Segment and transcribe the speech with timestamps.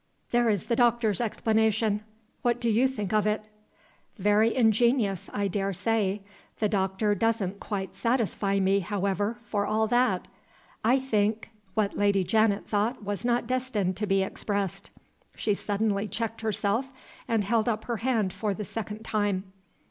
[0.31, 2.01] There is the doctor 's explanation.
[2.41, 3.43] What do you think of it?"
[4.17, 6.23] "Very ingenious, I dare say.
[6.59, 10.27] The doctor doesn't quite satisfy me, however, for all that.
[10.83, 14.89] I think" What Lady Janet thought was not destined to be expressed.
[15.35, 16.91] She suddenly checked herself,
[17.27, 19.53] and held up her hand for the second time.